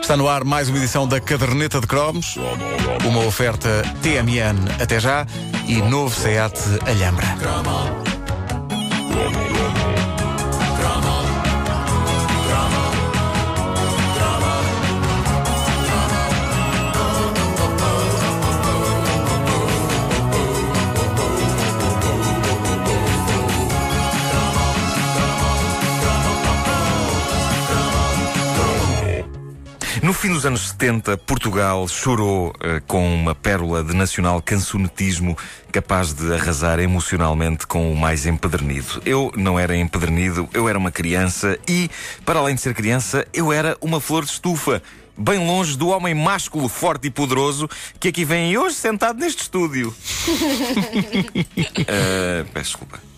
Está 0.00 0.16
no 0.16 0.28
ar 0.28 0.44
mais 0.44 0.68
uma 0.68 0.78
edição 0.78 1.06
da 1.06 1.20
Caderneta 1.20 1.80
de 1.80 1.86
Cromos, 1.86 2.36
uma 3.06 3.24
oferta 3.24 3.82
TMN 4.02 4.82
até 4.82 5.00
já. 5.00 5.26
E 5.66 5.76
novo 5.80 6.14
SEAT 6.14 6.58
Alhambra. 6.86 7.26
Fim 30.22 30.32
dos 30.32 30.46
anos 30.46 30.68
70, 30.68 31.18
Portugal 31.18 31.88
chorou 31.88 32.50
uh, 32.50 32.80
com 32.86 33.12
uma 33.12 33.34
pérola 33.34 33.82
de 33.82 33.92
nacional 33.92 34.40
cancionetismo 34.40 35.36
capaz 35.72 36.12
de 36.12 36.32
arrasar 36.32 36.78
emocionalmente 36.78 37.66
com 37.66 37.92
o 37.92 37.96
mais 37.96 38.24
empedernido. 38.24 39.02
Eu 39.04 39.32
não 39.36 39.58
era 39.58 39.76
empedernido, 39.76 40.48
eu 40.54 40.68
era 40.68 40.78
uma 40.78 40.92
criança 40.92 41.58
e, 41.66 41.90
para 42.24 42.38
além 42.38 42.54
de 42.54 42.60
ser 42.60 42.72
criança, 42.72 43.26
eu 43.34 43.52
era 43.52 43.76
uma 43.80 44.00
flor 44.00 44.24
de 44.24 44.30
estufa 44.30 44.80
bem 45.18 45.44
longe 45.44 45.76
do 45.76 45.88
homem 45.88 46.14
másculo, 46.14 46.68
forte 46.68 47.08
e 47.08 47.10
poderoso 47.10 47.68
que 47.98 48.06
aqui 48.06 48.24
vem 48.24 48.56
hoje 48.56 48.76
sentado 48.76 49.18
neste 49.18 49.42
estúdio. 49.42 49.88
uh, 49.88 49.94
peço 52.54 52.78
desculpa. 52.78 53.11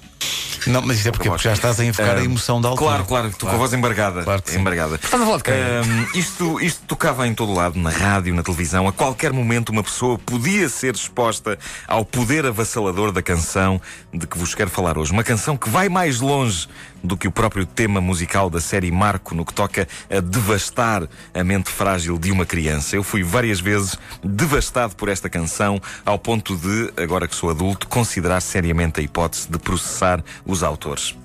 Não, 0.67 0.83
mas 0.83 0.99
isso 0.99 1.09
é 1.09 1.13
porque, 1.13 1.29
porque 1.29 1.45
já 1.45 1.53
estás 1.53 1.79
a 1.81 1.85
invocar 1.85 2.17
uh, 2.17 2.21
a 2.21 2.25
emoção 2.25 2.61
da 2.61 2.69
altura. 2.69 2.89
Claro, 2.89 3.05
claro, 3.05 3.31
tu 3.31 3.39
claro. 3.39 3.51
com 3.51 3.63
a 3.63 3.67
voz 3.67 3.73
embargada. 3.73 4.23
Claro 4.23 4.43
que 4.43 4.57
embargada. 4.57 4.97
Estás 4.97 5.23
a 5.23 5.25
falar 5.25 5.37
de 5.39 5.43
quem? 5.45 5.55
Uh, 5.55 6.19
isto, 6.19 6.61
isto 6.61 6.85
tocava 6.87 7.27
em 7.27 7.35
todo 7.35 7.53
lado, 7.53 7.79
na 7.79 7.91
rádio, 7.91 8.35
na 8.35 8.43
televisão. 8.43 8.89
A 8.89 8.93
qualquer 8.93 9.33
momento 9.33 9.71
uma 9.71 9.83
pessoa 9.83 10.19
podia 10.19 10.69
ser 10.69 10.95
exposta 10.95 11.59
ao 11.87 12.05
poder 12.05 12.47
avassalador 12.47 13.13
da 13.13 13.23
canção 13.23 13.81
de 14.13 14.27
que 14.27 14.39
vos 14.39 14.55
quero 14.55 14.71
falar 14.71 14.99
hoje. 14.99 15.13
Uma 15.13 15.25
canção 15.25 15.57
que 15.57 15.69
vai 15.69 15.89
mais 15.89 16.21
longe 16.21 16.69
do 17.05 17.17
que 17.17 17.29
o 17.29 17.31
próprio 17.31 17.67
tema 17.67 18.01
musical 18.01 18.49
da 18.49 18.61
série 18.61 18.91
Marco 18.91 19.35
no 19.35 19.45
que 19.45 19.53
toca 19.53 19.87
a 20.11 20.21
devastar 20.21 21.07
a 21.35 21.45
mente 21.45 21.71
frágil 21.71 22.19
de 22.19 22.33
uma 22.33 22.47
criança. 22.47 22.97
Eu 22.97 23.03
fui 23.03 23.23
várias 23.23 23.61
vezes 23.61 23.99
devastado 24.23 24.97
por 24.97 25.11
esta 25.11 25.29
canção, 25.29 25.81
ao 26.05 26.19
ponto 26.19 26.57
de, 26.57 26.93
agora 26.97 27.29
que 27.29 27.35
sou 27.35 27.51
adulto, 27.51 27.87
considerar 27.89 28.41
seriamente 28.41 29.01
a 29.01 29.03
hipótese 29.03 29.51
de 29.51 29.59
processar 29.59 30.25
os 30.55 30.63
autores 30.63 31.17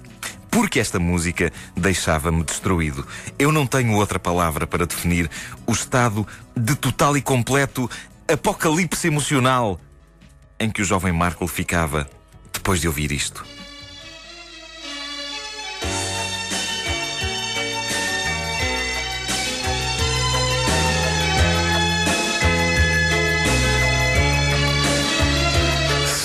porque 0.52 0.80
esta 0.80 1.00
música 1.00 1.54
deixava-me 1.78 2.44
destruído. 2.44 3.06
Eu 3.38 3.52
não 3.52 3.68
tenho 3.68 3.94
outra 3.94 4.18
palavra 4.18 4.66
para 4.66 4.88
definir 4.88 5.30
o 5.68 5.72
estado 5.72 6.28
de 6.58 6.76
total 6.76 7.16
e 7.16 7.22
completo 7.22 7.88
apocalipse 8.28 9.06
emocional 9.08 9.80
em 10.60 10.70
que 10.72 10.82
o 10.82 10.86
jovem 10.86 11.14
Marco 11.14 11.46
ficava 11.46 12.10
depois 12.52 12.82
de 12.82 12.88
ouvir 12.88 13.12
isto. 13.12 13.46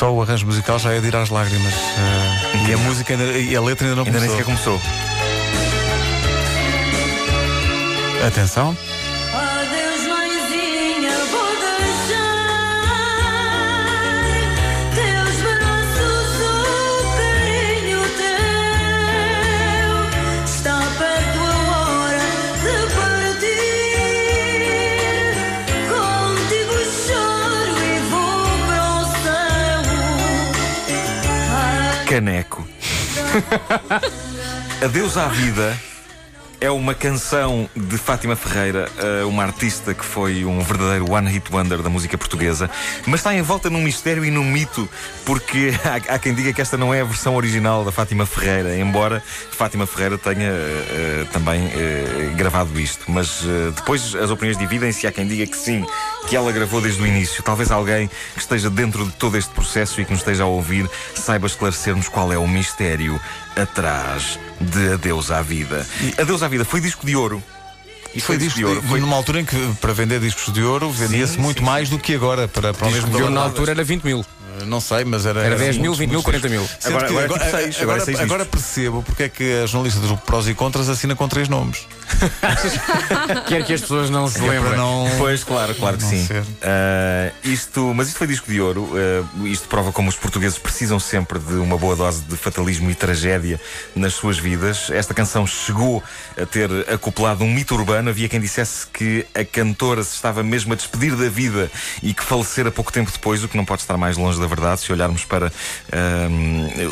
Só 0.05 0.13
o 0.13 0.21
arranjo 0.21 0.45
musical 0.45 0.79
já 0.79 0.93
é 0.93 1.01
de 1.01 1.07
ir 1.07 1.17
às 1.17 1.31
lágrimas. 1.31 1.73
Uh, 1.73 2.69
e 2.69 2.75
a 2.75 2.77
música 2.77 3.15
ainda, 3.15 3.25
e 3.25 3.57
a 3.57 3.61
letra 3.63 3.87
ainda 3.87 3.97
não 3.97 4.05
ainda 4.05 4.19
começou. 4.19 4.21
nem 4.21 4.31
sequer 4.31 4.45
começou. 4.45 4.81
Atenção. 8.27 8.77
Adeus 34.83 35.19
à 35.19 35.29
vida 35.29 35.73
é 36.61 36.71
uma 36.71 36.95
canção 36.95 37.69
de 37.75 37.99
Fátima 37.99 38.37
Ferreira, 38.37 38.89
eh, 38.99 39.25
uma 39.25 39.43
artista 39.43 39.95
que 39.95 40.05
foi 40.05 40.45
um 40.45 40.61
verdadeiro 40.61 41.11
one-hit 41.11 41.53
wonder 41.53 41.83
da 41.83 41.91
música 41.91 42.17
portuguesa, 42.17 42.71
mas 43.07 43.21
está 43.21 43.35
envolta 43.35 43.69
num 43.69 43.83
mistério 43.83 44.25
e 44.25 44.31
num 44.31 44.45
mito, 44.45 44.89
porque 45.25 45.73
há, 46.09 46.19
quem 46.19 46.35
diga 46.35 46.53
que 46.53 46.61
esta 46.61 46.77
não 46.77 46.93
é 46.93 47.01
a 47.01 47.05
versão 47.05 47.35
original 47.35 47.85
da 47.85 47.93
Fátima 47.93 48.27
Ferreira, 48.27 48.77
embora 48.77 49.23
Fátima 49.51 49.87
Ferreira 49.87 50.19
tenha 50.19 50.51
uh, 50.51 51.27
também 51.33 51.67
uh, 51.67 52.37
gravado 52.37 52.79
isto. 52.79 53.11
Mas 53.11 53.43
uh, 53.43 53.73
depois 53.75 54.15
as 54.15 54.31
opiniões 54.31 54.57
dividem-se. 54.57 55.07
Há 55.07 55.13
quem 55.13 55.27
diga 55.27 55.47
que 55.47 55.57
sim, 55.57 55.85
que 56.27 56.37
ela 56.37 56.51
gravou 56.53 56.81
desde 56.81 57.03
o 57.03 57.07
início. 57.07 57.43
Talvez 57.43 57.71
alguém 57.71 58.09
que 58.35 58.41
esteja 58.41 58.71
dentro 58.71 59.05
de 59.05 59.13
todo 59.13 59.37
este 59.37 59.53
processo 59.53 60.01
e 60.01 60.05
que 60.05 60.11
nos 60.11 60.21
esteja 60.21 60.45
a 60.45 60.47
ouvir 60.47 60.89
saiba 61.15 61.47
esclarecer-nos 61.47 62.09
qual 62.09 62.33
é 62.33 62.39
o 62.39 62.49
mistério 62.49 63.21
atrás 63.57 64.39
de 64.61 64.95
Adeus 64.95 65.31
à 65.31 65.43
Vida. 65.43 65.87
E... 66.01 66.21
Adeus 66.21 66.43
à 66.43 66.49
Vida 66.49 66.65
foi 66.65 66.81
disco 66.81 67.07
de 67.07 67.17
ouro. 67.17 67.43
E 68.15 68.21
foi, 68.21 68.39
disco 68.39 68.59
de 68.59 68.65
ouro. 68.65 68.81
Foi 68.83 69.01
numa 69.01 69.17
altura 69.17 69.41
em 69.41 69.45
que, 69.45 69.57
para 69.81 69.93
vender 69.93 70.21
discos 70.21 70.53
de 70.53 70.63
ouro, 70.63 70.89
vendia-se 70.91 71.37
muito 71.39 71.59
sim, 71.59 71.65
mais 71.65 71.89
sim. 71.89 71.97
do 71.97 72.01
que 72.01 72.15
agora. 72.15 72.47
Para, 72.47 72.73
para 72.73 72.87
o 72.87 72.91
mesmo 72.91 73.11
de 73.11 73.21
ouro 73.21 73.35
na 73.35 73.43
altura 73.43 73.73
era 73.73 73.83
20 73.83 74.05
mil. 74.05 74.25
Não 74.67 74.81
sei, 74.81 75.05
mas 75.05 75.27
era. 75.27 75.43
Era 75.43 75.57
10 75.57 75.79
mil, 75.79 75.95
20 75.95 76.11
mil, 76.11 76.23
40 76.23 76.49
mil. 76.49 76.69
Agora, 76.85 77.09
agora, 77.09 77.25
agora, 77.25 77.51
seis, 77.51 77.81
agora, 77.81 78.03
agora, 78.03 78.23
agora 78.23 78.45
percebo 78.45 79.03
porque 79.03 79.25
é 79.25 79.29
que 79.29 79.63
a 79.63 79.67
jornalista 79.67 80.01
do 80.01 80.17
Prós 80.19 80.49
e 80.49 80.55
Contras 80.55 80.89
assina 80.89 81.17
com 81.17 81.29
três 81.29 81.49
nomes. 81.49 81.87
Quer 83.49 83.65
que 83.65 83.73
as 83.73 83.81
pessoas 83.81 84.11
não 84.11 84.29
se 84.29 84.39
é 84.39 84.49
lembrem. 84.49 84.77
Não... 84.77 85.07
Pois, 85.19 85.43
claro, 85.43 85.75
claro 85.75 85.97
que 85.97 86.05
sim. 86.05 86.23
Uh, 86.25 87.33
isto, 87.43 87.93
mas 87.95 88.09
isto 88.09 88.19
foi 88.19 88.27
disco 88.27 88.51
de 88.51 88.61
ouro. 88.61 88.83
Uh, 88.83 89.47
isto 89.47 89.69
prova 89.69 89.93
como 89.93 90.09
os 90.09 90.17
portugueses 90.17 90.59
precisam 90.59 90.99
sempre 91.01 91.39
de 91.39 91.55
uma 91.55 91.77
boa 91.77 91.97
dose 91.97 92.23
de 92.23 92.37
fatalismo 92.37 92.91
e 92.91 92.95
tragédia 92.95 93.61
nas 93.95 94.15
suas 94.15 94.39
vidas. 94.39 94.91
Esta 94.91 95.15
canção 95.15 95.47
chegou 95.47 96.03
a 96.41 96.47
ter 96.47 96.71
acoplado 96.93 97.45
um 97.45 97.53
mito 97.53 97.75
urbano. 97.75 98.11
Havia 98.11 98.29
quem 98.29 98.41
dissesse 98.41 98.87
que 98.87 99.27
a 99.35 99.45
cantora 99.45 100.03
se 100.03 100.15
estava 100.15 100.43
mesmo 100.43 100.73
a 100.73 100.77
despedir 100.77 101.17
da 101.17 101.29
vida 101.29 101.71
e 102.03 102.13
que 102.15 102.23
falecera 102.23 102.71
pouco 102.71 102.93
tempo 102.93 103.11
depois, 103.11 103.43
o 103.43 103.49
que 103.49 103.57
não 103.57 103.65
pode 103.65 103.83
estar 103.83 103.97
mais 103.97 104.17
longe 104.17 104.41
da 104.41 104.44
verdade. 104.47 104.81
Se 104.81 104.93
olharmos 104.93 105.25
para 105.25 105.53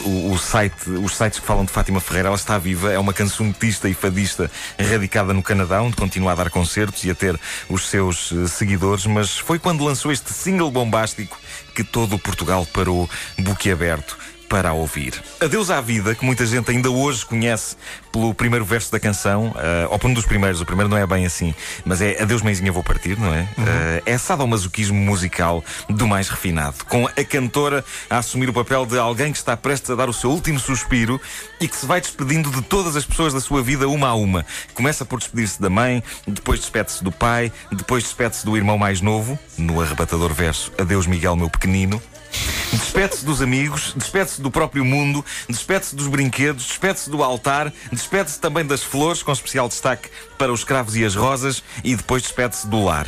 o, 0.04 0.32
o, 0.32 0.38
site, 0.38 0.90
os 0.90 1.16
sites 1.16 1.38
que 1.38 1.46
falam 1.46 1.64
de 1.64 1.72
Fátima 1.72 2.00
Ferreira, 2.00 2.28
ela 2.28 2.36
está 2.36 2.58
viva, 2.58 2.92
é 2.92 2.98
uma 2.98 3.12
cancionetista 3.12 3.88
e 3.88 3.94
fadista 3.94 4.50
radicada 4.78 5.32
no 5.32 5.42
Canadá, 5.42 5.82
onde 5.82 5.96
continua 5.96 6.32
a 6.32 6.34
dar 6.34 6.50
concertos 6.50 7.04
e 7.04 7.10
a 7.10 7.14
ter 7.14 7.38
os 7.68 7.88
seus 7.88 8.30
uh, 8.30 8.48
seguidores, 8.48 9.06
mas 9.06 9.38
foi 9.38 9.58
quando 9.58 9.84
lançou 9.84 10.12
este 10.12 10.32
single 10.32 10.70
bombástico 10.70 11.38
que 11.74 11.84
todo 11.84 12.16
o 12.16 12.18
Portugal 12.18 12.66
parou 12.66 13.08
boquiaberto 13.38 14.18
para 14.52 14.68
a 14.68 14.72
ouvir. 14.74 15.14
Adeus 15.40 15.70
à 15.70 15.80
vida, 15.80 16.14
que 16.14 16.26
muita 16.26 16.44
gente 16.44 16.70
ainda 16.70 16.90
hoje 16.90 17.24
conhece 17.24 17.74
pelo 18.12 18.34
primeiro 18.34 18.66
verso 18.66 18.92
da 18.92 19.00
canção, 19.00 19.46
uh, 19.46 19.88
ou 19.88 19.98
por 19.98 20.10
um 20.10 20.12
dos 20.12 20.26
primeiros, 20.26 20.60
o 20.60 20.66
primeiro 20.66 20.90
não 20.90 20.98
é 20.98 21.06
bem 21.06 21.24
assim, 21.24 21.54
mas 21.86 22.02
é 22.02 22.20
Adeus 22.20 22.42
Mãezinha 22.42 22.70
Vou 22.70 22.84
Partir, 22.84 23.18
não 23.18 23.32
é? 23.32 23.48
Uhum. 23.56 23.64
Uh, 23.64 24.02
é 24.04 24.18
sadomasoquismo 24.18 24.98
musical 24.98 25.64
do 25.88 26.06
mais 26.06 26.28
refinado, 26.28 26.84
com 26.84 27.06
a 27.06 27.24
cantora 27.24 27.82
a 28.10 28.18
assumir 28.18 28.50
o 28.50 28.52
papel 28.52 28.84
de 28.84 28.98
alguém 28.98 29.32
que 29.32 29.38
está 29.38 29.56
prestes 29.56 29.88
a 29.88 29.94
dar 29.94 30.10
o 30.10 30.12
seu 30.12 30.28
último 30.28 30.60
suspiro 30.60 31.18
e 31.58 31.66
que 31.66 31.74
se 31.74 31.86
vai 31.86 32.02
despedindo 32.02 32.50
de 32.50 32.60
todas 32.60 32.94
as 32.94 33.06
pessoas 33.06 33.32
da 33.32 33.40
sua 33.40 33.62
vida 33.62 33.88
uma 33.88 34.08
a 34.08 34.14
uma. 34.14 34.44
Começa 34.74 35.02
por 35.02 35.18
despedir-se 35.18 35.62
da 35.62 35.70
mãe, 35.70 36.04
depois 36.26 36.60
despede-se 36.60 37.02
do 37.02 37.10
pai, 37.10 37.50
depois 37.72 38.04
despede-se 38.04 38.44
do 38.44 38.54
irmão 38.54 38.76
mais 38.76 39.00
novo, 39.00 39.38
no 39.56 39.80
arrebatador 39.80 40.34
verso 40.34 40.70
Adeus 40.76 41.06
Miguel, 41.06 41.36
meu 41.36 41.48
pequenino. 41.48 42.02
Despede-se 42.72 43.24
dos 43.24 43.42
amigos, 43.42 43.92
despede-se 43.96 44.40
do 44.40 44.50
próprio 44.50 44.84
mundo, 44.84 45.24
despede-se 45.48 45.94
dos 45.94 46.06
brinquedos, 46.06 46.66
despede-se 46.66 47.10
do 47.10 47.22
altar, 47.22 47.72
despede-se 47.90 48.40
também 48.40 48.64
das 48.64 48.82
flores, 48.82 49.22
com 49.22 49.32
especial 49.32 49.68
destaque 49.68 50.08
para 50.38 50.52
os 50.52 50.64
cravos 50.64 50.96
e 50.96 51.04
as 51.04 51.14
rosas, 51.14 51.62
e 51.82 51.94
depois 51.94 52.22
despede-se 52.22 52.66
do 52.66 52.84
lar. 52.84 53.06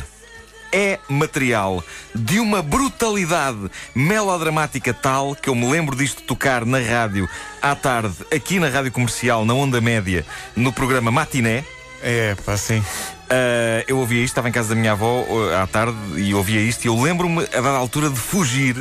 É 0.71 0.99
material 1.07 1.83
de 2.13 2.39
uma 2.39 2.61
brutalidade 2.61 3.69
melodramática 3.93 4.93
tal 4.93 5.35
que 5.35 5.49
eu 5.49 5.55
me 5.55 5.69
lembro 5.69 5.95
disto 5.95 6.23
tocar 6.23 6.65
na 6.65 6.79
rádio 6.79 7.29
à 7.61 7.75
tarde, 7.75 8.15
aqui 8.33 8.59
na 8.59 8.67
rádio 8.67 8.91
comercial, 8.91 9.45
na 9.45 9.53
Onda 9.53 9.79
Média, 9.79 10.25
no 10.55 10.73
programa 10.73 11.11
Matiné. 11.11 11.63
É, 12.07 12.35
pá, 12.35 12.55
sim. 12.55 12.77
Uh, 12.77 13.81
eu 13.87 13.97
ouvia 13.97 14.19
isto, 14.19 14.33
estava 14.33 14.47
em 14.47 14.51
casa 14.51 14.69
da 14.69 14.75
minha 14.75 14.91
avó 14.91 15.21
uh, 15.23 15.55
à 15.55 15.65
tarde 15.65 15.97
e 16.17 16.35
ouvia 16.35 16.61
isto, 16.61 16.85
e 16.85 16.87
eu 16.87 17.01
lembro-me, 17.01 17.41
a 17.45 17.61
dada 17.61 17.77
altura, 17.77 18.11
de 18.11 18.19
fugir 18.19 18.77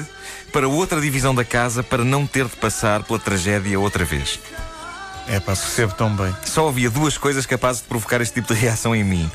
para 0.53 0.69
outra 0.69 1.01
divisão 1.01 1.35
da 1.35 1.43
casa 1.43 1.83
para 1.83 2.05
não 2.05 2.27
ter 2.27 2.45
de 2.45 2.57
passar 2.57 3.03
pela 3.03 3.19
tragédia 3.19 3.81
outra 3.81 4.05
vez. 4.05 4.39
É 5.27 5.41
pá, 5.41 5.57
percebo 5.57 5.95
tão 5.95 6.15
bem. 6.15 6.37
Só 6.45 6.69
havia 6.69 6.91
duas 6.91 7.17
coisas 7.17 7.47
capazes 7.47 7.81
de 7.81 7.89
provocar 7.89 8.21
este 8.21 8.35
tipo 8.35 8.53
de 8.53 8.61
reação 8.61 8.95
em 8.95 9.03
mim. 9.03 9.31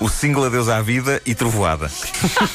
O 0.00 0.08
single 0.08 0.46
Adeus 0.46 0.70
à 0.70 0.80
Vida 0.80 1.20
e 1.26 1.34
Trovoada. 1.34 1.90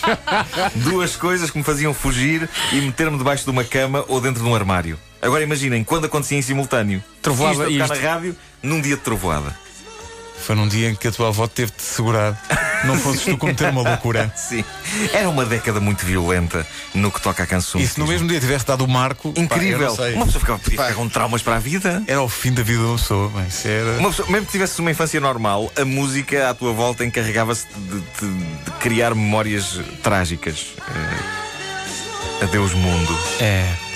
Duas 0.75 1.15
coisas 1.15 1.51
que 1.51 1.57
me 1.57 1.63
faziam 1.63 1.93
fugir 1.93 2.49
e 2.71 2.81
meter-me 2.81 3.17
debaixo 3.17 3.43
de 3.43 3.49
uma 3.51 3.63
cama 3.63 4.05
ou 4.07 4.19
dentro 4.19 4.43
de 4.43 4.49
um 4.49 4.55
armário. 4.55 4.97
Agora 5.21 5.43
imaginem, 5.43 5.83
quando 5.83 6.05
acontecia 6.05 6.38
em 6.38 6.41
simultâneo. 6.41 7.03
Trovoada 7.21 7.69
isto 7.69 7.83
a 7.83 7.88
tocar 7.88 7.95
isto. 7.95 8.03
na 8.03 8.11
rádio 8.11 8.35
num 8.61 8.81
dia 8.81 8.95
de 8.95 9.01
trovoada. 9.01 9.55
Foi 10.45 10.55
num 10.55 10.67
dia 10.67 10.89
em 10.89 10.95
que 10.95 11.07
a 11.07 11.11
tua 11.11 11.27
avó 11.29 11.47
teve 11.47 11.71
de 11.75 11.83
segurar. 11.83 12.41
Não 12.83 12.97
fosses 12.97 13.23
tu 13.23 13.38
cometer 13.38 13.69
uma 13.69 13.81
loucura. 13.81 14.31
Sim. 14.35 14.63
Era 15.13 15.29
uma 15.29 15.45
década 15.45 15.79
muito 15.79 16.03
violenta 16.05 16.65
no 16.95 17.11
que 17.11 17.21
toca 17.21 17.43
a 17.43 17.47
canção. 17.47 17.79
E 17.79 17.88
se 17.88 17.99
no 17.99 18.07
mesmo 18.07 18.27
dia 18.27 18.39
tivesse 18.39 18.65
dado 18.65 18.83
o 18.83 18.88
marco. 18.88 19.31
pá, 19.33 19.41
Incrível. 19.41 19.95
sei. 19.95 20.15
uma 20.15 20.25
pessoa 20.25 20.39
ficava, 20.39 20.59
podia 20.59 20.79
ficar 20.83 20.93
com 20.95 21.07
traumas 21.07 21.41
para 21.43 21.57
a 21.57 21.59
vida. 21.59 22.03
Era 22.07 22.21
o 22.21 22.27
fim 22.29 22.51
da 22.51 22.63
vida 22.63 22.79
de 22.79 22.85
uma 22.85 22.97
pessoa. 22.97 23.31
Isso 23.47 23.67
era. 23.67 23.99
Uma 23.99 24.09
pessoa, 24.09 24.27
mesmo 24.29 24.45
que 24.47 24.51
tivesse 24.51 24.79
uma 24.81 24.89
infância 24.91 25.19
normal, 25.19 25.71
a 25.79 25.85
música 25.85 26.49
à 26.49 26.53
tua 26.53 26.73
volta 26.73 27.05
encarregava-se 27.05 27.67
de, 27.67 27.99
de- 27.99 28.43
de 28.65 28.71
criar 28.79 29.13
memórias 29.13 29.79
trágicas. 30.01 30.67
Eh, 30.79 32.43
adeus, 32.45 32.73
mundo. 32.73 33.17
É. 33.39 33.90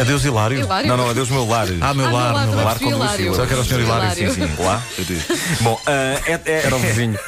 Adeus, 0.00 0.24
Hilário. 0.24 0.60
Hilário. 0.60 0.88
Não, 0.88 0.96
não, 0.96 1.10
adeus, 1.10 1.28
meu 1.28 1.46
lar. 1.46 1.66
Ah, 1.80 1.92
meu 1.92 2.06
Ah, 2.06 2.10
lar, 2.10 2.32
meu 2.32 2.46
meu 2.46 2.56
lar, 2.56 2.64
lar. 2.64 2.78
com 2.78 2.84
Lúcio. 2.90 2.98
Lúcio. 3.28 3.34
Só 3.34 3.46
que 3.46 3.52
era 3.52 3.60
o 3.62 3.64
Sr. 3.64 3.80
Hilário. 3.80 4.18
Hilário. 4.24 4.34
Sim, 4.34 4.46
sim, 4.56 4.62
lá. 4.62 4.82
Bom, 5.60 5.80
ah, 5.86 6.20
é, 6.26 6.40
é- 6.46 6.62
Era 6.66 6.76
o 6.76 6.78
vizinho. 6.78 7.18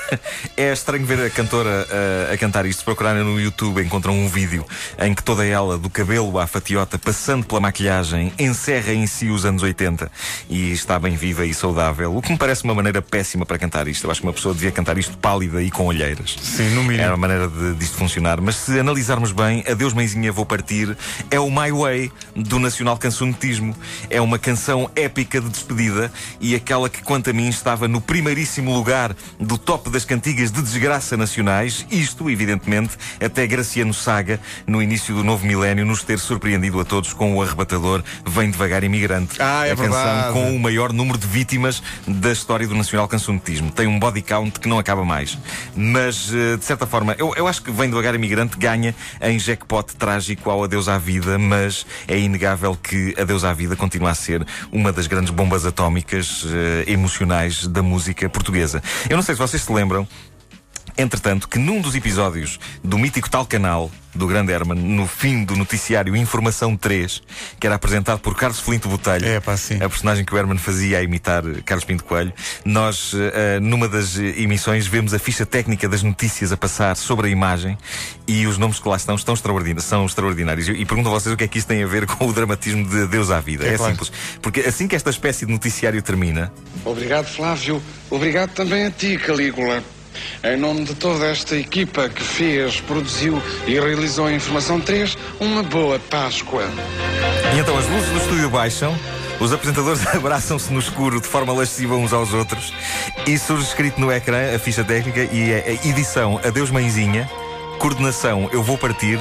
É 0.56 0.72
estranho 0.72 1.04
ver 1.04 1.20
a 1.26 1.30
cantora 1.30 1.86
ah, 1.90 2.32
a 2.32 2.36
cantar 2.38 2.64
isto. 2.64 2.78
Se 2.78 2.84
procurarem 2.84 3.22
no 3.22 3.38
YouTube, 3.38 3.82
encontram 3.82 4.14
um 4.14 4.26
vídeo 4.28 4.64
em 4.98 5.14
que 5.14 5.22
toda 5.22 5.44
ela, 5.44 5.76
do 5.76 5.90
cabelo 5.90 6.38
à 6.38 6.46
fatiota, 6.46 6.98
passando 6.98 7.44
pela 7.44 7.60
maquilhagem, 7.60 8.32
encerra 8.38 8.92
em 8.94 9.06
si 9.06 9.28
os 9.28 9.44
anos 9.44 9.62
80 9.62 10.10
e 10.48 10.72
está 10.72 10.98
bem 10.98 11.14
viva 11.14 11.44
e 11.44 11.52
saudável. 11.52 12.16
O 12.16 12.22
que 12.22 12.32
me 12.32 12.38
parece 12.38 12.64
uma 12.64 12.74
maneira 12.74 13.02
péssima 13.02 13.44
para 13.44 13.58
cantar 13.58 13.86
isto. 13.86 14.04
Eu 14.06 14.10
acho 14.10 14.20
que 14.20 14.26
uma 14.26 14.32
pessoa 14.32 14.54
devia 14.54 14.72
cantar 14.72 14.96
isto 14.96 15.16
pálida 15.18 15.62
e 15.62 15.70
com 15.70 15.84
olheiras. 15.86 16.36
Sim, 16.40 16.70
no 16.70 16.82
mínimo. 16.82 17.02
Era 17.02 17.12
a 17.14 17.16
maneira 17.18 17.48
de, 17.48 17.74
disto 17.74 17.96
funcionar. 17.96 18.40
Mas 18.40 18.56
se 18.56 18.78
analisarmos 18.80 19.30
bem, 19.32 19.62
Adeus 19.70 19.92
Mãezinha 19.92 20.32
Vou 20.32 20.46
Partir 20.46 20.96
é 21.30 21.38
o 21.38 21.50
My 21.50 21.70
Way 21.70 22.10
do 22.34 22.61
Nacional 22.62 22.96
Cancionetismo. 22.96 23.74
É 24.08 24.20
uma 24.20 24.38
canção 24.38 24.90
épica 24.96 25.40
de 25.40 25.48
despedida 25.48 26.10
e 26.40 26.54
aquela 26.54 26.88
que, 26.88 27.02
quanto 27.02 27.28
a 27.28 27.32
mim, 27.32 27.48
estava 27.48 27.86
no 27.86 28.00
primeiríssimo 28.00 28.72
lugar 28.72 29.14
do 29.38 29.58
top 29.58 29.90
das 29.90 30.04
cantigas 30.04 30.50
de 30.50 30.62
desgraça 30.62 31.16
nacionais. 31.16 31.86
Isto, 31.90 32.30
evidentemente, 32.30 32.96
até 33.20 33.46
Graciano 33.46 33.92
Saga, 33.92 34.40
no 34.66 34.82
início 34.82 35.14
do 35.14 35.24
novo 35.24 35.46
milénio, 35.46 35.84
nos 35.84 36.02
ter 36.02 36.18
surpreendido 36.18 36.80
a 36.80 36.84
todos 36.84 37.12
com 37.12 37.36
o 37.36 37.42
arrebatador 37.42 38.02
Vem 38.24 38.50
Devagar 38.50 38.84
Imigrante. 38.84 39.36
Ah, 39.40 39.66
é 39.66 39.72
a 39.72 39.76
canção 39.76 39.90
verdade. 39.90 40.32
com 40.32 40.56
o 40.56 40.58
maior 40.58 40.92
número 40.92 41.18
de 41.18 41.26
vítimas 41.26 41.82
da 42.06 42.32
história 42.32 42.66
do 42.66 42.74
nacional 42.74 43.08
cancionetismo. 43.08 43.70
Tem 43.70 43.86
um 43.86 43.98
body 43.98 44.22
count 44.22 44.60
que 44.60 44.68
não 44.68 44.78
acaba 44.78 45.04
mais. 45.04 45.36
Mas, 45.74 46.32
eh, 46.32 46.56
de 46.56 46.64
certa 46.64 46.86
forma, 46.86 47.14
eu, 47.18 47.34
eu 47.36 47.46
acho 47.48 47.62
que 47.62 47.70
Vem 47.70 47.88
Devagar 47.88 48.14
Imigrante 48.14 48.56
ganha 48.56 48.94
em 49.20 49.38
jackpot 49.38 49.96
trágico 49.96 50.50
ao 50.50 50.64
Adeus 50.64 50.88
à 50.88 50.98
Vida, 50.98 51.38
mas 51.38 51.84
é 52.06 52.18
inegável 52.18 52.51
que 52.82 53.14
Adeus 53.18 53.44
à 53.44 53.52
Vida 53.52 53.76
continua 53.76 54.10
a 54.10 54.14
ser 54.14 54.46
uma 54.70 54.92
das 54.92 55.06
grandes 55.06 55.30
bombas 55.30 55.64
atómicas 55.64 56.44
eh, 56.46 56.84
emocionais 56.90 57.66
da 57.66 57.82
música 57.82 58.28
portuguesa. 58.28 58.82
Eu 59.08 59.16
não 59.16 59.22
sei 59.22 59.34
se 59.34 59.40
vocês 59.40 59.62
se 59.62 59.72
lembram, 59.72 60.06
Entretanto, 60.96 61.48
que 61.48 61.58
num 61.58 61.80
dos 61.80 61.94
episódios 61.94 62.58
do 62.82 62.98
mítico 62.98 63.28
tal 63.30 63.46
canal 63.46 63.90
do 64.14 64.26
Grande 64.26 64.52
Herman, 64.52 64.78
no 64.78 65.06
fim 65.06 65.42
do 65.42 65.56
noticiário 65.56 66.14
Informação 66.14 66.76
3, 66.76 67.22
que 67.58 67.66
era 67.66 67.76
apresentado 67.76 68.18
por 68.20 68.36
Carlos 68.36 68.60
Flinto 68.60 68.86
Botelho, 68.86 69.26
É, 69.26 69.40
pá, 69.40 69.56
sim. 69.56 69.76
a 69.82 69.88
personagem 69.88 70.22
que 70.22 70.34
o 70.34 70.36
Herman 70.38 70.58
fazia 70.58 70.98
a 70.98 71.02
imitar 71.02 71.42
eh, 71.46 71.62
Carlos 71.64 71.84
Pinto 71.86 72.04
Coelho, 72.04 72.30
nós, 72.62 73.12
eh, 73.14 73.58
numa 73.60 73.88
das 73.88 74.18
emissões, 74.18 74.86
vemos 74.86 75.14
a 75.14 75.18
ficha 75.18 75.46
técnica 75.46 75.88
das 75.88 76.02
notícias 76.02 76.52
a 76.52 76.58
passar 76.58 76.94
sobre 76.94 77.28
a 77.28 77.30
imagem 77.30 77.78
e 78.28 78.46
os 78.46 78.58
nomes 78.58 78.78
que 78.78 78.86
lá 78.86 78.96
estão 78.96 79.14
estão 79.14 79.32
extraordinários, 79.32 79.84
são 79.84 80.04
extraordinários. 80.04 80.68
E 80.68 80.84
pergunto 80.84 81.08
a 81.08 81.12
vocês 81.12 81.32
o 81.32 81.36
que 81.36 81.44
é 81.44 81.48
que 81.48 81.56
isto 81.58 81.68
tem 81.68 81.82
a 81.82 81.86
ver 81.86 82.04
com 82.06 82.26
o 82.26 82.32
dramatismo 82.34 82.86
de 82.86 83.06
Deus 83.06 83.30
à 83.30 83.40
vida. 83.40 83.64
É 83.66 83.72
É, 83.74 83.76
claro. 83.78 83.92
simples. 83.92 84.12
Porque 84.42 84.60
assim 84.60 84.86
que 84.86 84.94
esta 84.94 85.08
espécie 85.08 85.46
de 85.46 85.52
noticiário 85.52 86.02
termina, 86.02 86.52
Obrigado, 86.84 87.26
Flávio. 87.28 87.82
Obrigado 88.10 88.50
também 88.50 88.84
a 88.84 88.90
ti, 88.90 89.16
Calígula. 89.16 89.82
Em 90.44 90.56
nome 90.56 90.84
de 90.84 90.94
toda 90.94 91.26
esta 91.26 91.56
equipa 91.56 92.08
que 92.08 92.22
fez, 92.22 92.80
produziu 92.80 93.42
e 93.66 93.72
realizou 93.72 94.26
a 94.26 94.32
Informação 94.32 94.80
3, 94.80 95.16
uma 95.40 95.62
boa 95.62 95.98
Páscoa. 95.98 96.64
E 97.54 97.58
então 97.58 97.76
as 97.76 97.86
luzes 97.88 98.08
do 98.10 98.16
estúdio 98.18 98.50
baixam, 98.50 98.98
os 99.40 99.52
apresentadores 99.52 100.06
abraçam-se 100.14 100.72
no 100.72 100.80
escuro 100.80 101.20
de 101.20 101.26
forma 101.26 101.52
lasciva 101.52 101.94
uns 101.94 102.12
aos 102.12 102.32
outros 102.32 102.72
e 103.26 103.38
surge 103.38 103.64
escrito 103.64 104.00
no 104.00 104.10
ecrã 104.12 104.54
a 104.54 104.58
ficha 104.58 104.84
técnica 104.84 105.28
e 105.32 105.50
é 105.50 105.78
a 105.82 105.88
edição 105.88 106.40
Adeus 106.44 106.70
Mãezinha, 106.70 107.28
coordenação 107.78 108.48
Eu 108.52 108.62
Vou 108.62 108.78
Partir, 108.78 109.18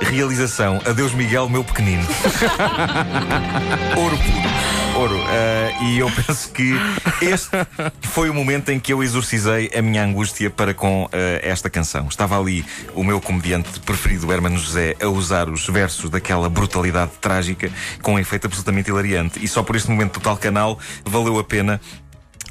realização 0.00 0.80
Adeus 0.86 1.12
Miguel 1.12 1.48
Meu 1.48 1.64
Pequenino. 1.64 2.06
Ouro 3.96 4.16
puro. 4.16 5.00
Ouro. 5.00 5.20
Ah, 5.26 5.84
e 5.84 5.98
eu 5.98 6.10
penso 6.10 6.50
que 6.50 6.74
este 7.20 7.50
foi 8.02 8.30
o 8.30 8.34
momento 8.34 8.70
em 8.70 8.78
que 8.78 8.92
eu 8.92 9.02
exorcizei 9.02 9.70
a 9.76 9.82
minha 9.82 10.04
angústia 10.04 10.50
para 10.50 10.72
com 10.72 11.08
ah, 11.12 11.16
esta 11.42 11.68
canção. 11.68 12.06
Estava 12.08 12.38
ali 12.38 12.64
o 12.94 13.02
meu 13.02 13.20
comediante 13.20 13.80
preferido, 13.80 14.32
Hermano 14.32 14.56
José, 14.56 14.94
a 15.00 15.08
usar 15.08 15.48
os 15.48 15.66
versos 15.66 16.10
daquela 16.10 16.48
brutalidade 16.48 17.12
trágica 17.20 17.70
com 18.02 18.14
um 18.14 18.18
efeito 18.18 18.46
absolutamente 18.46 18.90
hilariante. 18.90 19.44
E 19.44 19.48
só 19.48 19.62
por 19.62 19.76
este 19.76 19.90
momento 19.90 20.14
do 20.14 20.22
tal 20.22 20.36
canal 20.36 20.78
valeu 21.04 21.38
a 21.38 21.44
pena. 21.44 21.80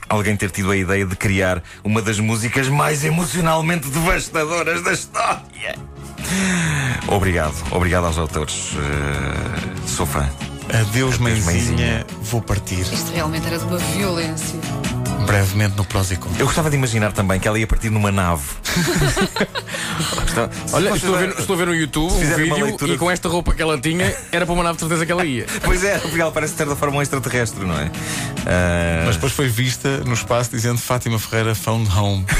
Alguém 0.09 0.35
ter 0.35 0.51
tido 0.51 0.69
a 0.69 0.75
ideia 0.75 1.05
de 1.05 1.15
criar 1.15 1.63
uma 1.83 2.01
das 2.01 2.19
músicas 2.19 2.67
mais 2.67 3.03
emocionalmente 3.03 3.87
devastadoras 3.87 4.83
da 4.83 4.91
história. 4.91 5.92
Obrigado, 7.07 7.55
obrigado 7.71 8.05
aos 8.05 8.17
autores. 8.17 8.75
Ah, 8.77 9.87
sou 9.87 10.05
fã. 10.05 10.27
Adeus, 10.73 11.17
mãezinha, 11.17 11.45
mãezinha. 11.45 12.05
vou 12.21 12.41
partir. 12.41 12.81
Isto 12.81 13.11
realmente 13.13 13.45
era 13.45 13.59
de 13.59 13.65
uma 13.65 13.77
violência. 13.77 14.59
Brevemente 15.25 15.75
no 15.77 15.85
Prós 15.85 16.11
e 16.11 16.15
Contras. 16.15 16.39
Eu 16.39 16.45
gostava 16.45 16.69
de 16.69 16.75
imaginar 16.75 17.11
também 17.11 17.39
que 17.39 17.47
ela 17.47 17.57
ia 17.59 17.67
partir 17.67 17.89
numa 17.89 18.11
nave. 18.11 18.43
Olha, 20.73 20.89
estou 20.95 21.15
a, 21.15 21.19
ver, 21.19 21.29
estou 21.37 21.55
a 21.55 21.59
ver 21.59 21.67
no 21.67 21.75
YouTube 21.75 22.11
um 22.11 22.35
vídeo 22.35 22.93
e 22.93 22.97
com 22.97 23.09
esta 23.09 23.29
roupa 23.29 23.53
que 23.53 23.61
ela 23.61 23.79
tinha, 23.79 24.13
era 24.31 24.45
para 24.45 24.53
uma 24.53 24.63
nave 24.63 24.75
de 24.75 24.81
certeza 24.81 25.05
que 25.05 25.11
ela 25.11 25.25
ia. 25.25 25.45
Pois 25.63 25.83
é, 25.83 25.97
porque 25.97 26.21
ela 26.21 26.31
parece 26.31 26.53
ter 26.53 26.65
da 26.65 26.75
forma 26.75 26.97
um 26.97 27.01
extraterrestre, 27.01 27.65
não 27.65 27.79
é? 27.79 27.89
Ah, 28.45 29.03
Mas 29.05 29.15
depois 29.15 29.31
foi 29.31 29.47
vista 29.47 29.99
no 29.99 30.13
espaço 30.13 30.49
dizendo 30.51 30.77
Fátima 30.77 31.17
Ferreira 31.19 31.55
found 31.55 31.89
home. 31.95 32.25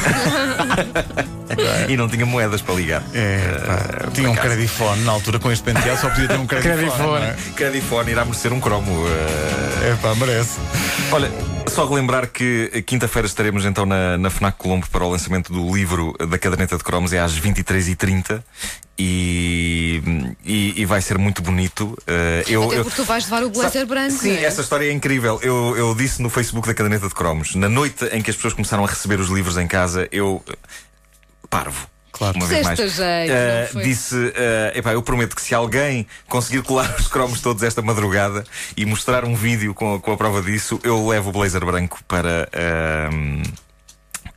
E 1.88 1.96
não 1.96 2.10
tinha 2.10 2.25
moedas 2.25 2.62
para 2.62 2.74
ligar. 2.74 3.04
É, 3.13 3.38
pá, 3.66 4.10
tinha 4.12 4.30
um 4.30 4.36
credifone 4.36 5.04
na 5.04 5.12
altura 5.12 5.38
com 5.38 5.52
este 5.52 5.63
penteado, 5.63 6.02
só 6.02 6.10
podia 6.10 6.28
ter 6.28 6.40
um 6.40 6.48
credifone. 6.48 6.78
Credifone. 6.78 7.08
não 7.08 7.18
é? 7.18 7.36
Credifone 7.56 8.12
irá 8.12 8.25
merecer 8.25 8.52
um 8.52 8.60
cromo. 8.60 8.92
ah. 9.06 9.86
É 9.86 9.96
pá, 10.02 10.16
merece. 10.16 10.58
Olha, 11.12 11.30
só 11.74 11.86
relembrar 11.88 12.27
que 12.30 12.84
quinta-feira 12.86 13.25
estaremos 13.25 13.65
então 13.65 13.86
na, 13.86 14.18
na 14.18 14.30
FNAC 14.30 14.58
Colombo 14.58 14.88
para 14.89 15.03
o 15.03 15.10
lançamento 15.10 15.51
do 15.51 15.75
livro 15.75 16.13
da 16.30 16.38
caderneta 16.38 16.77
de 16.77 16.84
cromos, 16.84 17.12
é 17.13 17.20
às 17.20 17.38
23h30 17.39 18.42
e, 18.98 20.01
e, 20.46 20.82
e 20.82 20.86
vai 20.86 21.01
ser 21.01 21.18
muito 21.18 21.42
bonito. 21.42 21.98
Eh, 22.06 22.44
eu, 22.48 22.63
Até 22.63 22.77
eu- 22.80 22.84
porque 22.84 22.96
tu 23.01 23.03
vais 23.06 23.24
levar 23.25 23.44
o 23.44 23.50
blazer 23.50 23.86
branco. 23.86 24.12
Sim, 24.18 24.32
é? 24.32 24.44
essa 24.44 24.62
história 24.62 24.86
é 24.88 24.92
incrível. 24.92 25.39
Eu, 25.42 25.75
eu 25.75 25.96
disse 25.96 26.22
no 26.22 26.30
Facebook 26.30 26.68
da 26.68 26.74
caderneta 26.74 27.08
de 27.08 27.15
cromos, 27.15 27.56
na 27.56 27.68
noite 27.68 28.06
em 28.12 28.22
que 28.22 28.30
as 28.30 28.36
pessoas 28.36 28.53
começaram 28.53 28.84
a 28.86 28.88
receber 28.88 29.20
os 29.20 29.30
livros 29.30 29.58
em 29.58 29.68
casa, 29.68 30.08
eu. 30.12 30.44
eh, 30.48 30.53
parvo. 31.50 31.88
Claro. 32.13 32.38
Uma 32.38 32.46
vez 32.46 32.63
mais. 32.65 32.77
Jeito, 32.79 33.74
foi? 33.74 33.84
disse, 33.84 34.34
eh, 34.36 34.72
epá, 34.75 34.93
eu 34.93 35.01
prometo 35.01 35.36
que 35.36 35.41
se 35.41 35.53
alguém 35.53 36.08
conseguir 36.29 36.62
colar 36.62 36.96
os 36.98 37.08
cromos 37.08 37.41
todos 37.41 37.62
esta 37.63 37.82
madrugada 37.82 38.43
e 38.77 38.86
mostrar 38.86 39.25
um 39.25 39.36
vídeo 39.36 39.74
com, 39.74 39.96
a- 39.96 40.00
com 40.00 40.12
a 40.13 40.17
prova 40.17 40.41
disso, 40.41 40.79
eu 40.84 41.05
levo 41.08 41.29
o 41.29 41.34
blazer 41.34 41.65
branco 41.65 42.00
para. 42.08 42.48
ehm, 42.53 43.41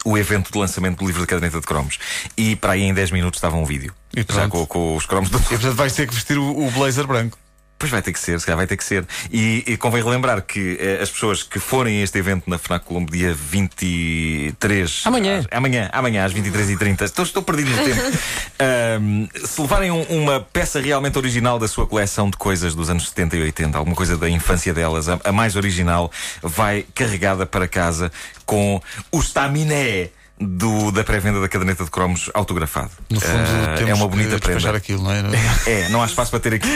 o 0.04 0.16
evento 0.16 0.52
de 0.52 0.58
lançamento 0.58 0.98
do 0.98 1.06
livro 1.06 1.20
da 1.20 1.26
caderneta 1.26 1.60
de 1.60 1.66
cromos. 1.66 1.98
E 2.36 2.54
para 2.54 2.74
aí 2.74 2.82
em 2.82 2.94
10 2.94 3.10
minutos 3.10 3.38
estava 3.38 3.56
um 3.56 3.64
vídeo. 3.64 3.92
E 4.14 4.20
já 4.20 4.24
pronto. 4.48 4.50
com, 4.50 4.66
com 4.66 4.96
os 4.96 5.04
cromos 5.04 5.28
do 5.28 5.38
E 5.38 5.40
portanto 5.42 5.74
vais 5.74 5.92
ter 5.92 6.06
que 6.06 6.14
vestir 6.14 6.38
o, 6.38 6.66
o 6.66 6.70
blazer 6.70 7.06
branco. 7.08 7.36
Pois 7.78 7.90
vai 7.92 8.00
ter 8.00 8.12
que 8.12 8.18
ser, 8.18 8.40
se 8.40 8.46
calhar 8.46 8.56
vai 8.56 8.66
ter 8.66 8.76
que 8.76 8.84
ser. 8.84 9.04
E, 9.30 9.62
e 9.66 9.76
convém 9.76 10.02
relembrar 10.02 10.40
que 10.42 10.78
eh, 10.80 10.98
as 11.02 11.10
pessoas 11.10 11.42
que 11.42 11.58
forem 11.58 12.00
a 12.00 12.04
este 12.04 12.16
evento 12.18 12.48
na 12.48 12.56
FNAC 12.56 12.84
Colombo 12.86 13.12
dia 13.12 13.34
23. 13.34 15.02
Amanhã. 15.04 15.38
às- 15.40 15.46
amanhã, 15.50 15.88
amanhã 15.92 16.24
às 16.24 16.32
23h30. 16.32 17.02
Estou, 17.02 17.24
estou 17.24 17.42
perdido 17.42 17.70
no 17.70 17.84
tempo. 17.84 18.00
Ahm, 18.58 19.26
se 19.44 19.60
levarem 19.60 19.90
um- 19.90 20.02
uma 20.04 20.40
peça 20.40 20.80
realmente 20.80 21.18
original 21.18 21.58
da 21.58 21.68
sua 21.68 21.86
coleção 21.86 22.30
de 22.30 22.36
coisas 22.38 22.74
dos 22.74 22.88
anos 22.88 23.08
70 23.08 23.36
e 23.36 23.42
80, 23.42 23.76
alguma 23.76 23.94
coisa 23.96 24.16
da 24.16 24.28
infância 24.30 24.72
delas, 24.72 25.08
a, 25.08 25.18
a 25.24 25.32
mais 25.32 25.56
original, 25.56 26.10
vai 26.42 26.84
carregada 26.94 27.44
para 27.44 27.68
casa 27.68 28.10
com 28.46 28.80
o 29.12 29.20
estaminé 29.20 30.08
do, 30.38 30.90
da 30.92 31.02
pré-venda 31.02 31.40
da 31.40 31.48
caderneta 31.48 31.84
de 31.84 31.90
cromos 31.90 32.30
autografado. 32.34 32.90
No 33.08 33.20
fundo, 33.20 33.36
Uh, 33.36 33.76
temos 33.76 33.90
é 33.90 33.94
uma 33.94 34.08
bonita 34.08 34.38
prenda. 34.38 34.76
aquilo, 34.76 35.02
não 35.02 35.12
é? 35.12 35.22
É, 35.66 35.88
não 35.88 36.02
há 36.02 36.06
espaço 36.06 36.30
para 36.30 36.40
ter 36.40 36.54
aqui. 36.54 36.68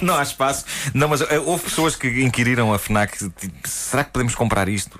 não 0.00 0.16
há 0.16 0.22
espaço. 0.22 0.64
Não, 0.94 1.08
mas 1.08 1.20
eh, 1.20 1.38
houve 1.44 1.64
pessoas 1.64 1.94
que 1.94 2.08
inquiriram 2.22 2.72
a 2.72 2.78
FNAC: 2.78 3.18
tipo, 3.38 3.68
será 3.68 4.02
que 4.04 4.10
podemos 4.12 4.34
comprar 4.34 4.68
isto? 4.68 4.98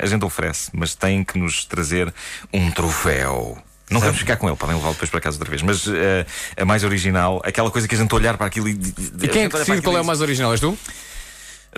A 0.00 0.06
gente 0.06 0.24
oferece, 0.24 0.70
mas 0.72 0.94
tem 0.94 1.22
que 1.22 1.38
nos 1.38 1.64
trazer 1.64 2.12
um 2.52 2.70
troféu. 2.70 3.56
Não 3.90 4.00
vamos 4.00 4.18
ficar 4.18 4.36
com 4.36 4.46
ele, 4.48 4.56
podem 4.56 4.74
levá-lo 4.76 4.92
depois 4.92 5.10
para 5.10 5.20
casa 5.20 5.36
outra 5.36 5.48
vez. 5.48 5.62
Mas 5.62 5.86
eh, 5.88 6.26
a 6.60 6.64
mais 6.64 6.84
original, 6.84 7.40
aquela 7.44 7.70
coisa 7.70 7.88
que 7.88 7.94
a 7.94 7.98
gente 7.98 8.14
olhar 8.14 8.36
para 8.36 8.46
aquilo 8.46 8.68
e. 8.68 8.72
E 9.22 9.28
quem 9.28 9.44
é 9.44 9.48
que 9.48 9.56
decide 9.56 9.80
qual 9.80 9.96
é 9.96 10.00
o 10.00 10.04
mais 10.04 10.20
original? 10.20 10.52
És 10.52 10.60
tu? 10.60 10.76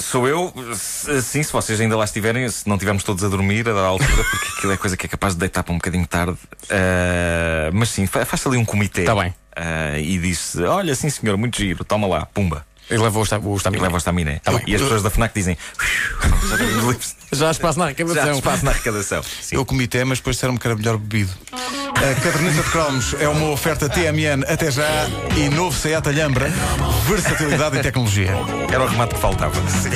Sou 0.00 0.26
eu, 0.28 0.52
sim, 1.22 1.42
se 1.42 1.52
vocês 1.52 1.80
ainda 1.80 1.96
lá 1.96 2.04
estiverem, 2.04 2.48
se 2.48 2.68
não 2.68 2.76
estivermos 2.76 3.02
todos 3.04 3.22
a 3.24 3.28
dormir 3.28 3.68
a 3.68 3.72
dar 3.72 3.80
altura, 3.84 4.24
porque 4.30 4.46
aquilo 4.58 4.72
é 4.72 4.76
coisa 4.76 4.96
que 4.96 5.06
é 5.06 5.08
capaz 5.08 5.34
de 5.34 5.40
deitar 5.40 5.62
para 5.62 5.72
um 5.72 5.76
bocadinho 5.78 6.06
tarde. 6.06 6.36
Ah, 6.70 7.70
mas 7.72 7.90
sim, 7.90 8.06
fa- 8.06 8.24
faça 8.24 8.48
ali 8.48 8.56
um 8.58 8.64
comitê. 8.64 9.04
Tá 9.04 9.14
bem. 9.14 9.34
Ah, 9.54 9.98
e 9.98 10.18
disse: 10.18 10.62
Olha, 10.62 10.94
sim 10.94 11.10
senhor, 11.10 11.36
muito 11.36 11.56
giro, 11.58 11.84
toma 11.84 12.06
lá, 12.06 12.26
pumba. 12.26 12.64
Ele 12.90 13.02
leva 13.02 13.18
o 13.18 13.22
esta- 13.22 13.38
o 13.38 13.54
E 13.54 13.56
estaminé. 13.56 13.82
leva 13.84 13.96
o. 13.96 14.40
Tá. 14.42 14.52
E 14.66 14.74
as 14.74 14.80
pessoas 14.82 15.02
da 15.02 15.10
FNAC 15.10 15.32
dizem: 15.34 15.56
Já 17.32 17.48
há 17.48 17.50
espaço 17.52 17.78
na 17.78 17.84
já 17.84 17.90
há 17.90 17.94
arrecadação. 17.94 18.34
espaço 18.38 18.64
na 18.64 18.70
arrecadação. 18.72 19.22
Sim. 19.22 19.56
Eu 19.56 19.64
comitê, 19.64 20.04
mas 20.04 20.18
depois 20.18 20.36
disseram-me 20.36 20.58
que 20.58 20.66
era 20.66 20.74
melhor 20.76 20.96
bebido. 20.98 21.30
A 21.52 22.20
caderneta 22.20 22.62
de 22.62 22.70
cromos 22.70 23.14
é 23.20 23.28
uma 23.28 23.50
oferta 23.50 23.88
TMN 23.88 24.44
até 24.48 24.70
já 24.70 24.88
e 25.36 25.48
novo 25.50 25.76
Seat 25.76 26.06
Alhambra, 26.08 26.50
versatilidade 27.06 27.76
e 27.76 27.80
tecnologia. 27.82 28.32
Era 28.72 28.82
o 28.84 28.86
remate 28.88 29.14
que 29.14 29.20
faltava. 29.20 29.54
Sim. 29.70 29.90